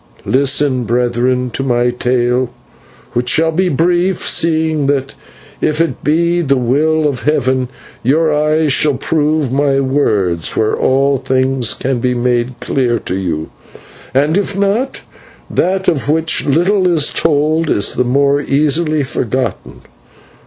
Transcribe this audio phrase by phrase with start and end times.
[0.25, 2.49] Listen, brethren, to my tale,
[3.13, 5.13] which shall be brief, seeing that
[5.61, 7.69] if it be the will of Heaven,
[8.01, 13.51] your eyes shall prove my words where all things can be made clear to you,
[14.11, 15.01] and if not,
[15.51, 19.81] that of which little is told is the more easily forgotten.